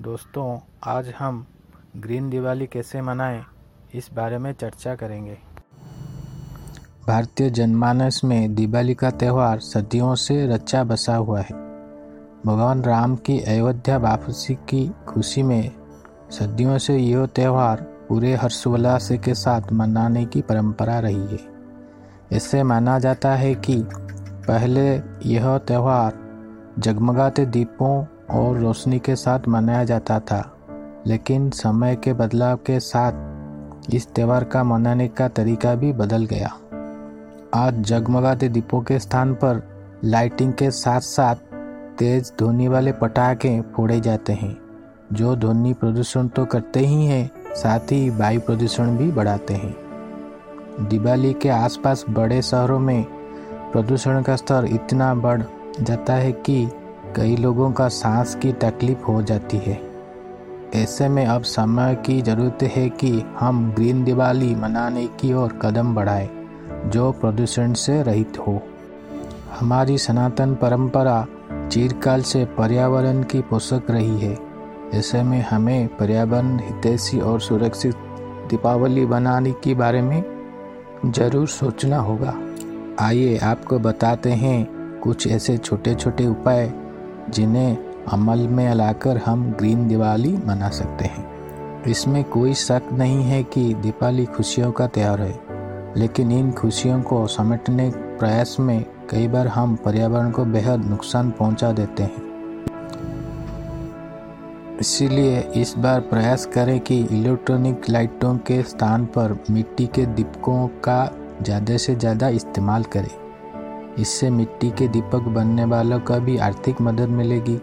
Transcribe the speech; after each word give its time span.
दोस्तों, 0.00 0.58
आज 0.84 1.14
हम 1.18 1.46
ग्रीन 1.96 2.30
दिवाली 2.30 2.66
कैसे 2.66 3.02
मनाएँ, 3.02 3.44
इस 3.94 4.10
बारे 4.14 4.38
में 4.38 4.52
चर्चा 4.52 4.94
करेंगे। 4.94 5.38
भारतीय 7.08 7.50
जनमानस 7.50 8.20
में 8.24 8.54
दिवाली 8.54 8.94
का 8.94 9.10
त्यौहार 9.10 9.58
सदियों 9.58 10.14
से 10.14 10.46
रचा 10.46 10.84
बसा 10.84 11.16
हुआ 11.16 11.40
है। 11.40 11.54
भगवान 12.46 12.82
राम 12.82 13.16
की 13.16 13.40
अयोध्या 13.40 13.96
वापसी 13.96 14.54
की 14.54 14.92
खुशी 15.08 15.42
में 15.42 15.70
सदियों 16.30 16.78
से 16.78 16.98
यह 16.98 17.26
त्यौहार 17.26 17.80
पूरे 18.08 18.34
हर्षोल्लास 18.34 19.08
के 19.12 19.34
साथ 19.34 19.60
मनाने 19.72 20.24
की 20.24 20.42
परंपरा 20.42 20.98
रही 20.98 21.26
है। 21.26 21.40
इससे 22.32 22.62
माना 22.62 22.98
जाता 22.98 23.34
है 23.34 23.54
कि 23.54 23.82
पहले 24.48 25.00
यह 25.26 25.58
त्यौहार 25.58 26.12
जगमगाते 26.78 27.46
दीपों 27.46 28.04
और 28.30 28.58
रोशनी 28.58 28.98
के 28.98 29.16
साथ 29.16 29.48
मनाया 29.48 29.84
जाता 29.84 30.18
था, 30.20 30.40
लेकिन 31.06 31.50
समय 31.50 31.96
के 31.96 32.12
बदलाव 32.12 32.56
के 32.56 32.78
साथ 32.80 33.94
इस 33.94 34.08
त्यौहार 34.14 34.44
का 34.44 34.62
मनाने 34.64 35.08
का 35.08 35.28
तरीका 35.28 35.74
भी 35.74 35.92
बदल 35.92 36.24
गया। 36.24 36.52
आज 37.54 37.80
जगमगाते 37.80 38.48
दीपों 38.48 38.80
के 38.82 38.98
स्थान 38.98 39.34
पर 39.34 39.62
लाइटिंग 40.04 40.52
के 40.52 40.70
साथ 40.70 41.00
साथ 41.00 41.34
तेज 41.98 42.32
ध्वनि 42.38 42.68
वाले 42.68 42.92
पटाखे 42.92 43.60
फोड़े 43.76 44.00
जाते 44.00 44.32
हैं, 44.32 44.56
जो 45.12 45.34
ध्वनि 45.36 45.72
प्रदूषण 45.72 46.28
तो 46.28 46.44
करते 46.44 46.80
ही 46.80 47.06
हैं, 47.06 47.30
साथ 47.54 47.92
ही 47.92 48.08
वायु 48.10 48.40
प्रदूषण 48.40 48.96
भी 48.96 49.10
बढ़ाते 49.12 49.54
हैं। 49.54 49.76
दिवाली 50.88 51.32
के 51.32 51.48
आसपास 51.48 52.04
बड़े 52.10 52.42
शहरों 52.42 52.78
में 52.78 53.04
प्रदूषण 53.72 54.22
का 54.22 54.36
स्तर 54.36 54.64
इतना 54.64 55.14
बढ़ 55.14 55.42
जाता 55.80 56.14
है 56.14 56.32
कि 56.32 56.66
कई 57.16 57.36
लोगों 57.36 57.70
का 57.72 57.88
सांस 57.88 58.34
की 58.34 58.52
तकलीफ़ 58.52 59.02
हो 59.02 59.22
जाती 59.22 59.56
है। 59.56 59.80
ऐसे 60.74 61.08
में 61.08 61.24
अब 61.26 61.42
समय 61.42 61.94
की 62.06 62.20
ज़रूरत 62.22 62.62
है 62.62 62.88
कि 62.88 63.10
हम 63.38 63.72
ग्रीन 63.72 64.04
दिवाली 64.04 64.54
मनाने 64.54 65.06
की 65.20 65.32
ओर 65.32 65.58
कदम 65.62 65.94
बढ़ाएँ, 65.94 66.28
जो 66.86 67.10
प्रदूषण 67.12 67.72
से 67.72 68.02
रहित 68.02 68.38
हो। 68.38 68.60
हमारी 69.60 69.98
सनातन 69.98 70.54
परंपरा 70.54 71.26
चिरकाल 71.72 72.22
से 72.22 72.44
पर्यावरण 72.44 73.22
की 73.22 73.40
पोषक 73.40 73.90
रही 73.90 74.18
है। 74.20 74.36
ऐसे 74.94 75.22
में 75.22 75.40
हमें 75.40 75.96
पर्यावरण, 75.96 76.58
हितैषी 76.58 77.20
और 77.20 77.40
सुरक्षित 77.40 77.94
दीपावली 78.50 79.06
बनाने 79.06 79.52
के 79.52 79.74
बारे 79.74 80.02
में 80.02 80.22
ज़रूर 81.06 81.46
सोचना 81.48 81.98
होगा। 81.98 82.34
आइए 83.00 83.38
आपको 83.38 83.78
बताते 83.78 84.30
हैं 84.32 85.00
कुछ 85.00 85.26
ऐसे 85.26 85.56
छोटे 85.58 85.94
छोटे 85.94 86.26
उपाय 86.26 86.72
जिन्हें 87.30 87.76
अमल 88.08 88.46
में 88.48 88.74
लाकर 88.74 89.16
हम 89.16 89.50
ग्रीन 89.52 89.86
दिवाली 89.88 90.36
मना 90.46 90.68
सकते 90.70 91.04
हैं। 91.04 91.82
इसमें 91.84 92.22
कोई 92.24 92.54
शक 92.56 92.88
नहीं 92.92 93.22
है 93.22 93.42
कि 93.44 93.72
दीपावली 93.74 94.24
खुशियों 94.26 94.70
का 94.72 94.86
त्यौहार 94.86 95.20
है, 95.20 95.38
लेकिन 95.96 96.32
इन 96.32 96.50
खुशियों 96.52 97.00
को 97.02 97.26
समेटने 97.26 97.90
प्रयास 98.18 98.56
में 98.60 98.84
कई 99.10 99.28
बार 99.28 99.46
हम 99.48 99.76
पर्यावरण 99.76 100.30
को 100.30 100.44
बेहद 100.46 100.84
नुकसान 100.84 101.30
पहुँचा 101.30 101.72
देते 101.72 102.02
हैं। 102.02 102.26
इसीलिए 104.80 105.38
इस 105.56 105.74
बार 105.78 106.00
प्रयास 106.00 106.46
करें 106.46 106.78
कि 106.80 106.98
इलेक्ट्रॉनिक 107.02 107.88
लाइटों 107.90 108.36
के 108.38 108.62
स्थान 108.62 109.06
पर 109.06 109.38
मिट्टी 109.50 109.86
के 109.86 110.04
दीपकों 110.06 110.66
का 110.84 111.04
ज़्यादा 111.42 111.76
से 111.76 111.94
ज़्यादा 111.94 112.28
इस्तेमाल 112.28 112.84
करें। 112.84 113.10
इससे 113.98 114.30
मिट्टी 114.30 114.70
के 114.70 114.88
दीपक 114.88 115.28
बनने 115.28 115.64
वालों 115.64 116.00
का 116.00 116.18
भी 116.18 116.36
आर्थिक 116.36 116.80
मदद 116.80 117.08
मिलेगी। 117.08 117.60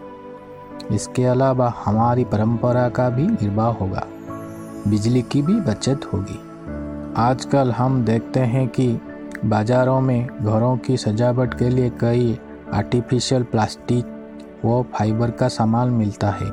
इसके 0.94 1.24
अलावा 1.24 1.72
हमारी 1.84 2.24
परंपरा 2.24 2.88
का 2.88 3.08
भी 3.10 3.26
निर्वाह 3.26 3.68
होगा। 3.68 4.06
बिजली 4.88 5.22
की 5.22 5.42
भी 5.42 5.54
बचत 5.60 6.00
होगी। 6.12 6.38
आजकल 7.16 7.70
हम 7.70 8.04
देखते 8.04 8.40
हैं 8.40 8.66
कि 8.68 8.88
बाज़ारों 9.44 10.00
में 10.00 10.26
घरों 10.26 10.76
की 10.76 10.96
सजावट 10.96 11.54
के 11.54 11.68
लिए 11.68 11.90
कई 11.90 12.38
आर्टिफिशियल 12.74 13.42
प्लास्टिक 13.42 14.62
व 14.64 14.82
फाइबर 14.94 15.30
का 15.30 15.48
सामान 15.48 15.90
मिलता 15.90 16.30
है। 16.30 16.46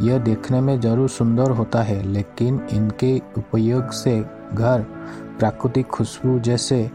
यह 0.00 0.18
देखने 0.18 0.60
में 0.60 0.80
ज़रूर 0.80 1.08
सुंदर 1.08 1.50
होता 1.50 1.82
है, 1.82 2.02
लेकिन 2.02 2.60
इनके 2.72 3.16
उपयोग 3.38 3.90
से 3.90 4.18
घर 4.54 4.86
प्राकृतिक 5.38 5.86
खुशबू 5.86 6.38
जैसे 6.38 6.90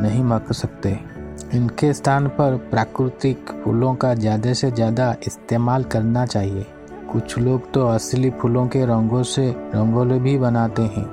नहीं 0.00 0.24
मक 0.24 0.52
सकते। 0.52 1.17
इनके 1.54 1.92
स्थान 1.92 2.26
पर 2.28 2.56
प्राकृतिक 2.70 3.50
फूलों 3.64 3.94
का 3.94 4.14
ज़्यादा 4.14 4.52
से 4.52 4.70
ज़्यादा 4.70 5.14
इस्तेमाल 5.26 5.84
करना 5.84 6.24
चाहिए। 6.26 6.66
कुछ 7.12 7.38
लोग 7.38 7.70
तो 7.72 7.86
असली 7.86 8.30
फूलों 8.30 8.66
के 8.66 8.84
रंगों 8.86 9.22
से 9.24 9.48
रंगोली 9.74 10.18
भी 10.18 10.36
बनाते 10.38 10.82
हैं। 10.82 11.04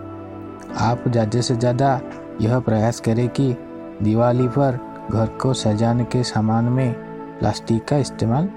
आप 0.81 1.03
ज़्यादा 1.07 1.41
से 1.41 1.55
ज़्यादा 1.55 1.99
यह 2.41 2.59
प्रयास 2.59 2.99
करें 2.99 3.27
कि 3.29 3.55
दिवाली 4.01 4.47
पर 4.47 4.79
घर 5.11 5.27
को 5.41 5.53
सजाने 5.53 6.03
के 6.03 6.23
सामान 6.23 6.65
में 6.65 6.93
प्लास्टिक 7.39 7.85
का 7.85 7.97
इस्तेमाल 7.97 8.49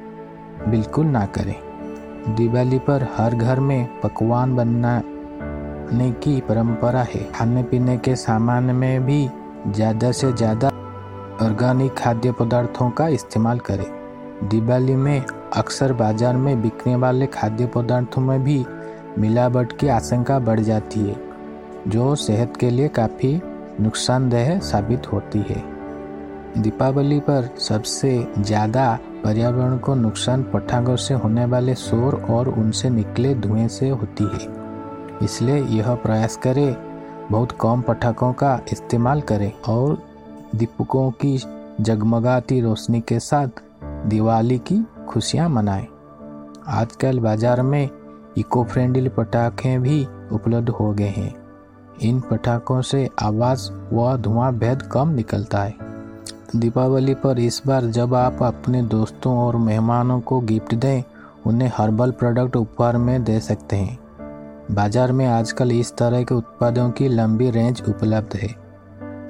बिल्कुल 0.69 1.07
ना 1.07 1.25
करें। 1.29 1.55
दिवाली 2.37 2.79
पर 2.79 3.07
हर 3.17 3.35
घर 3.35 3.61
में 3.61 4.01
पकवान 4.01 4.57
बनाने 4.57 6.11
की 6.15 6.41
परंपरा 6.41 7.03
है। 7.05 7.23
खाने 7.33 7.63
पीने 7.63 7.97
के 7.99 8.17
सामान 8.17 8.65
में 8.65 9.07
भी 9.07 9.29
ज़्यादा 9.69 10.13
से 10.13 10.33
ज़्यादा 10.33 10.71
ऑर्गेनिक 11.43 11.95
खाद्य 11.95 12.31
पदार्थों 12.33 12.91
का 12.91 13.07
इस्तेमाल 13.09 13.59
करें। 13.59 13.87
दिवाली 14.45 14.95
में, 14.95 15.25
अक्सर 15.57 15.93
बाज़ार 15.93 16.37
में 16.37 16.63
बिकने 16.63 16.95
वाले 16.97 17.27
खाद्य 17.27 17.67
पदार्थों 17.67 18.23
में 18.23 18.43
भी 18.45 18.65
मिलावट 19.19 19.73
की 19.73 19.89
आशंका 19.89 20.39
बढ़ 20.39 20.61
जाती 20.61 21.01
है, 21.01 21.17
जो 21.89 22.15
सेहत 22.15 22.57
के 22.57 22.71
लिए 22.71 22.89
काफ़ी 22.89 23.41
नुकसानदेह 23.81 24.59
साबित 24.61 25.13
होती 25.13 25.45
है। 25.49 25.63
दीपावली 26.59 27.21
पर 27.21 27.49
सबसे 27.59 28.13
ज़्यादा 28.39 28.99
पर्यावरण 29.25 29.79
को 29.79 29.95
नुकसान 29.95 30.43
पटाखों 30.43 30.97
से 30.97 31.15
होने 31.15 31.45
वाले 31.45 31.75
शोर 31.75 32.15
और 32.31 32.49
उनसे 32.49 32.91
निकले 32.91 33.35
धुएँ 33.35 33.69
से 33.69 33.89
होती 33.89 34.25
है। 34.25 35.25
इसलिए 35.25 35.63
यह 35.77 35.95
प्रयास 35.95 36.37
करें, 36.37 36.77
बहुत 37.31 37.53
कम 37.61 37.81
पटाखों 37.81 38.33
का 38.33 38.59
इस्तेमाल 38.73 39.21
करें 39.21 39.53
और 39.69 40.03
दीपकों 40.55 41.11
की 41.11 41.37
जगमगाती 41.81 42.61
रोशनी 42.61 43.01
के 43.01 43.19
साथ 43.21 43.63
दिवाली 44.07 44.59
की 44.59 44.83
खुशियाँ 45.09 45.49
मनाएँ। 45.49 45.87
आजकल 46.69 47.19
बाज़ार 47.19 47.63
में 47.63 47.89
इको 48.39 48.65
फ्रेंडली 48.65 49.09
पटाखे 49.09 49.79
भी 49.79 50.07
उपलब्ध 50.33 50.69
हो 50.69 50.93
गए 50.93 51.09
हैं। 51.09 51.35
इन 52.03 52.21
पटाखों 52.21 52.81
से 52.83 53.09
आवाज़ 53.23 53.71
व 53.93 54.17
धुआँ 54.17 54.53
बेहद 54.55 54.83
कम 54.83 55.09
निकलता 55.09 55.63
है। 55.63 55.75
दीपावली 56.57 57.15
पर 57.15 57.39
इस 57.39 57.63
बार 57.67 57.87
जब 57.87 58.15
आप 58.15 58.43
अपने 58.43 58.83
दोस्तों 58.83 59.37
और 59.39 59.57
मेहमानों 59.57 60.21
को 60.21 60.41
गिफ्ट 60.41 60.75
दें, 60.75 61.03
उन्हें 61.47 61.71
हर्बल 61.77 62.11
प्रोडक्ट 62.11 62.57
उपहार 62.57 62.97
में 62.97 63.25
दे 63.25 63.41
सकते 63.41 63.77
हैं। 63.77 63.99
बाज़ार 64.73 65.13
में 65.13 65.27
आजकल 65.27 65.73
इस 65.73 65.97
तरह 65.97 66.23
के 66.23 66.35
उत्पादों 66.35 66.91
की 66.91 67.09
लंबी 67.09 67.51
रेंज 67.51 67.83
उपलब्ध 67.89 68.37
है। 68.37 68.68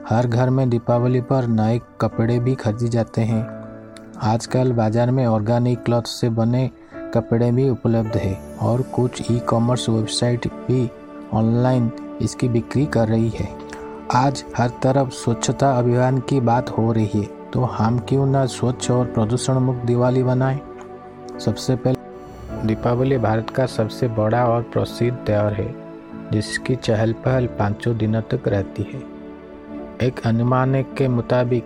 हर 0.08 0.26
घर 0.26 0.50
में 0.50 0.68
दीपावली 0.70 1.20
पर 1.20 1.46
नए 1.46 1.80
कपड़े 2.00 2.38
भी 2.40 2.54
खरीदे 2.54 2.88
जाते 2.88 3.22
हैं। 3.22 3.40
आजकल 4.24 4.72
बाज़ार 4.72 5.10
में 5.10 5.24
ऑर्गेनिक 5.26 5.82
क्लॉथ 5.84 6.02
से 6.02 6.28
बने 6.30 6.70
कपड़े 7.14 7.50
भी 7.52 7.68
उपलब्ध 7.70 8.16
है 8.16 8.32
और 8.62 8.82
कुछ 8.94 9.30
ई 9.32 9.38
कॉमर्स 9.48 9.88
वेबसाइट 9.88 10.46
भी 10.66 10.88
ऑनलाइन 11.34 11.90
इसकी 12.22 12.48
बिक्री 12.48 12.84
कर 12.86 13.08
रही 13.08 13.28
है। 13.30 13.48
आज 14.14 14.44
हर 14.58 14.70
तरफ़ 14.82 15.10
स्वच्छता 15.14 15.70
अभियान 15.78 16.18
की 16.20 16.40
बात 16.42 16.70
हो 16.78 16.92
रही 16.92 17.20
है 17.20 17.50
तो 17.52 17.64
हम 17.72 17.98
क्यों 17.98 18.26
ना 18.26 18.46
स्वच्छ 18.46 18.90
और 18.90 19.04
प्रदूषण 19.08 19.58
मुक्त 19.58 19.84
दिवाली 19.86 20.22
बनाएँ 20.22 20.60
सबसे 21.40 21.76
पहले 21.76 22.66
दीपावली 22.66 23.18
भारत 23.18 23.50
का 23.50 23.66
सबसे 23.66 24.08
बड़ा 24.14 24.44
और 24.46 24.62
प्रसिद्ध 24.72 25.16
त्यौहार 25.16 25.52
है, 25.52 25.74
जिसकी 26.32 26.76
चहल 26.76 27.12
पहल 27.24 27.46
पाँचों 27.58 27.96
दिनों 27.98 28.22
तक 28.30 28.48
रहती 28.48 28.82
है। 28.84 29.02
एक 30.02 30.20
अनुमान 30.26 30.82
के 30.82 31.08
मुताबिक, 31.08 31.64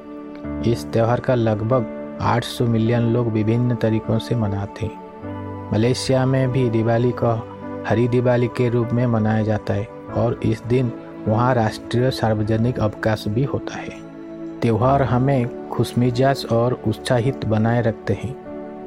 इस 0.67 0.93
त्यौहार 0.93 1.20
का 1.20 1.34
लगभग 1.34 2.19
800 2.20 2.67
मिलियन 2.67 3.02
लोग 3.02 3.26
विभिन्न 3.26 3.75
तरीकों 3.75 4.19
से 4.19 4.34
मनाते 4.34 4.87
हैं। 4.87 5.70
मलेशिया 5.73 6.26
में 6.26 6.52
भी 6.52 6.70
दिवाली 6.70 7.11
को 7.11 7.49
हरी 7.88 8.08
दिवाली 8.08 8.46
के 8.46 8.69
रूप 8.69 8.88
में 8.93 9.06
मनाया 9.06 9.43
जाता 9.43 9.75
है 9.75 9.88
और 10.17 10.40
इस 10.43 10.62
दिन 10.62 10.93
वहाँ 11.29 11.55
राष्ट्रीय 11.55 12.11
सार्वजनिक 12.11 12.79
अवकाश 12.79 13.29
भी 13.29 13.44
होता 13.44 13.75
है। 13.75 14.00
त्यौहार 14.61 15.02
हमें 15.02 15.69
खुशमिजाज 15.69 16.46
और 16.52 16.82
उत्साहित 16.87 17.44
बनाए 17.44 17.82
रखते 17.82 18.14
हैं। 18.14 18.37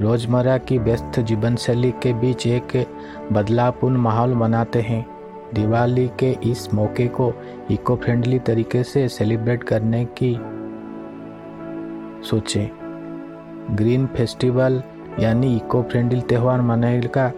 रोज़मर्रा 0.02 0.58
की 0.58 0.78
व्यस्त 0.78 1.20
जीवन 1.20 1.56
शैली 1.56 1.92
के 1.92 2.14
बीच 2.14 2.48
एक 2.48 2.88
बदलावपूर्ण 3.32 3.98
माहौल 3.98 4.34
बनाते 4.34 4.82
हैं। 4.82 5.15
दिवाली 5.54 6.08
के 6.20 6.38
इस 6.44 6.74
मौके 6.74 7.08
को 7.08 7.34
इको 7.72 7.96
फ्रेंडली 7.96 8.40
तरीके 8.40 8.84
से 8.84 9.08
सेलिब्रेट 9.08 9.64
करने 9.64 10.06
की 10.06 10.40
सोचें। 12.28 12.68
ग्रीन 13.72 14.06
फेस्टिवल 14.06 14.84
यानी 15.20 15.56
इको 15.56 15.84
फ्रेंडली 15.84 16.22
त्यौहार 16.22 16.62
मनाने 16.62 17.02
का 17.02 17.32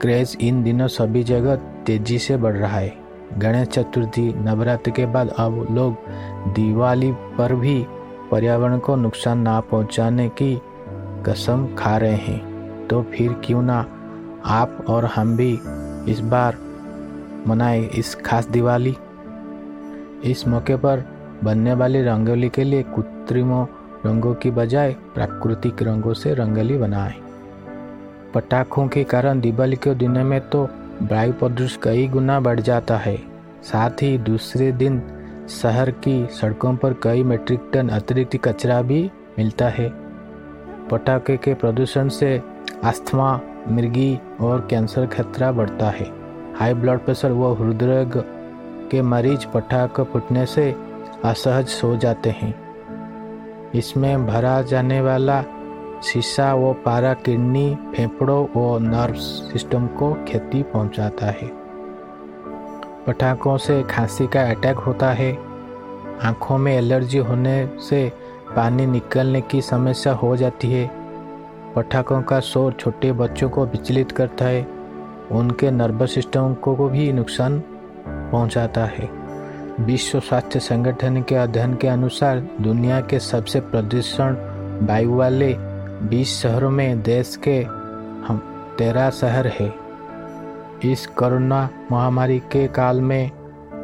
क्रेज 0.00 0.36
इन 0.40 0.62
दिनों 0.62 0.88
सभी 0.88 1.24
जगह 1.24 1.56
तेज़ी 1.56 2.18
से 2.18 2.36
बढ़ 2.36 2.56
रहा 2.56 2.76
है। 2.76 2.96
गणेश 3.38 3.68
चतुर्थी, 3.68 4.32
नवरात्र 4.32 4.90
के 4.90 5.06
बाद 5.06 5.28
अब 5.28 5.66
लोग 5.70 5.94
दिवाली 6.54 7.12
पर 7.12 7.54
भी 7.54 7.86
पर्यावरण 8.30 8.78
को 8.78 8.96
नुकसान 8.96 9.38
ना 9.38 9.60
पहुँचाने 9.60 10.28
की 10.28 10.60
कसम 11.26 11.74
खा 11.78 11.96
रहे 11.96 12.14
हैं। 12.14 12.54
तो 12.86 13.02
फिर 13.02 13.32
क्यों 13.32 13.62
ना 13.62 13.86
आप 14.44 14.84
और 14.88 15.04
हम 15.04 15.36
भी 15.36 15.58
इस 16.08 16.20
बार 16.20 16.56
मनाए 17.46 17.80
इस 17.80 18.14
खास 18.14 18.48
दिवाली। 18.48 18.96
इस 20.24 20.46
मौके 20.48 20.76
पर 20.76 21.04
बनने 21.44 21.74
वाली 21.74 22.02
रंगोली 22.02 22.48
के 22.48 22.64
लिए 22.64 22.82
कृत्रिम 22.82 23.52
रंगों 24.06 24.34
की 24.34 24.50
बजाय 24.50 24.92
प्राकृतिक 25.14 25.82
रंगों 25.82 26.14
से 26.14 26.34
रंगोली 26.34 26.76
बनाएँ। 26.76 27.14
पटाखों 28.34 28.88
के 28.88 29.04
कारण 29.04 29.40
दिवाली 29.40 29.76
के 29.76 29.94
दिन 29.94 30.10
में 30.10 30.40
तो 30.40 30.64
वायु 31.02 31.32
प्रदूषण 31.32 31.80
कई 31.82 32.06
गुना 32.08 32.40
बढ़ 32.40 32.60
जाता 32.60 32.96
है। 32.96 33.16
साथ 33.62 33.90
ही 33.90 34.18
दूसरे 34.18 34.72
दिन 34.72 35.02
शहर 35.48 35.90
की 35.90 36.26
सड़कों 36.26 36.76
पर 36.76 36.92
कई 36.92 37.22
मेट्रिक 37.22 37.70
टन 37.72 37.88
अतिरिक्त 37.88 38.36
कचरा 38.36 38.82
भी 38.82 39.10
मिलता 39.38 39.68
है। 39.68 39.92
पटाखे 40.90 41.36
के 41.36 41.54
प्रदूषण 41.54 42.08
से 42.08 42.42
अस्थमा 42.84 43.40
मिर्गी 43.68 44.20
और 44.40 44.66
कैंसर 44.70 45.06
खतरा 45.06 45.52
बढ़ता 45.52 45.90
है। 45.90 46.12
हाई 46.56 46.74
ब्लड 46.74 46.98
प्रेशर 46.98 47.32
व 47.32 47.52
हृदय 47.52 48.10
के 48.90 49.02
मरीज़ 49.02 49.46
पटाखे 49.54 50.04
फूटने 50.04 50.46
से 50.46 50.76
असहज 51.24 51.66
सो 51.66 51.96
जाते 51.96 52.30
हैं। 52.30 52.64
इसमें 53.74 54.26
भरा 54.26 54.62
जाने 54.62 55.00
वाला 55.00 55.44
शीशा 56.02 56.54
व 56.54 56.72
पारा 56.72 57.14
किडनी, 57.14 57.78
फेफड़ों 57.96 58.46
व 58.56 58.78
नर्व 58.78 59.14
सिस्टम 59.14 59.86
को 59.86 60.14
क्षति 60.14 60.62
पहुंचाता 60.62 61.26
है। 61.26 61.50
पटाखों 63.06 63.56
से 63.56 63.82
खांसी 63.82 64.26
का 64.26 64.50
अटैक 64.50 64.76
होता 64.76 65.10
है। 65.10 65.38
आँखों 66.22 66.58
में 66.58 66.76
एलर्जी 66.76 67.18
होने 67.18 67.70
से 67.78 68.12
पानी 68.56 68.86
निकलने 68.86 69.40
की 69.40 69.62
समस्या 69.62 70.12
हो 70.12 70.36
जाती 70.36 70.72
है। 70.72 71.03
पटाखों 71.76 72.22
का 72.22 72.40
शोर 72.40 72.72
छोटे 72.72 73.12
बच्चों 73.12 73.50
को 73.50 73.66
विचलित 73.66 74.12
करता 74.12 74.44
है। 74.44 74.66
उनके 75.30 75.70
नर्वस 75.70 76.14
सिस्टम 76.14 76.54
को 76.54 76.88
भी 76.88 77.12
नुकसान 77.12 77.62
पहुंचाता 78.08 78.84
है। 78.84 79.10
विश्व 79.80 80.20
स्वास्थ्य 80.20 80.60
संगठन 80.60 81.22
के 81.22 81.34
अध्ययन 81.34 81.74
के 81.74 81.88
अनुसार 81.88 82.48
दुनिया 82.60 83.00
के 83.00 83.18
सबसे 83.18 83.60
प्रदूषण 83.60 84.36
वायु 84.86 85.14
वाले 85.14 85.54
20 86.08 86.42
शहरों 86.42 86.70
में 86.70 87.02
देश 87.02 87.36
के 87.36 87.62
हम 88.26 88.42
तेरह 88.78 89.10
शहर 89.10 89.46
है। 89.46 89.74
इस 90.84 91.06
कोरोना 91.06 91.68
महामारी 91.92 92.38
के 92.38 92.68
काल 92.68 93.00
में 93.00 93.30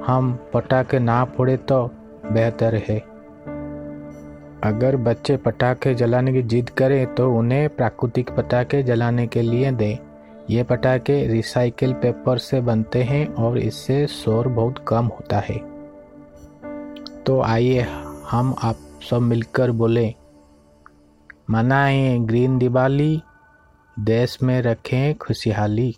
हम 0.07 0.39
पटाखे 0.55 0.99
ना 0.99 1.25
फोड़े 1.25 1.57
तो 1.57 1.91
बेहतर 2.33 2.75
है। 2.89 3.10
अगर 4.65 4.97
बच्चे 4.97 5.37
पटाखे 5.37 5.95
जलाने 5.95 6.33
की 6.33 6.43
जिद 6.43 6.71
करें 6.71 7.15
तो 7.15 7.31
उन्हें 7.33 7.69
प्राकृतिक 7.69 8.31
पटाखे 8.31 8.83
जलाने 8.83 9.27
के 9.27 9.43
लिए 9.43 9.71
दें। 9.73 9.99
ये 10.51 10.63
पटाखे 10.63 11.27
रिसाइकिल 11.27 11.93
पेपर 11.93 12.39
से 12.39 12.61
बनते 12.61 13.03
हैं 13.03 13.27
और 13.35 13.59
इससे 13.59 14.07
शोर 14.07 14.49
बहुत 14.49 14.85
कम 14.89 15.07
होता 15.07 15.39
है। 15.39 15.59
तो 17.23 17.41
आइए 17.41 17.87
हम 18.31 18.55
आप 18.63 18.79
सब 19.11 19.21
मिलकर 19.23 19.71
बोले, 19.73 20.15
मनाएँ 21.51 22.19
ग्रीन 22.19 22.59
दिवाली, 22.59 23.23
देश 23.97 24.39
में 24.43 24.61
रखें 24.63 25.15
खुशहाली। 25.15 25.95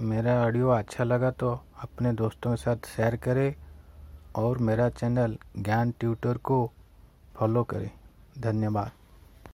मेरा 0.00 0.34
ऑडियो 0.44 0.68
अच्छा 0.68 1.04
लगा 1.04 1.30
तो 1.30 1.50
अपने 1.82 2.12
दोस्तों 2.12 2.50
के 2.50 2.56
साथ 2.56 2.86
शेयर 2.86 3.16
करें 3.16 3.54
और 4.36 4.58
मेरा 4.58 4.88
चैनल 4.90 5.36
ज्ञान 5.58 5.90
ट्यूटर 6.00 6.36
को 6.40 6.70
फॉलो 7.36 7.64
करें। 7.64 7.90
धन्यवाद। 8.38 9.01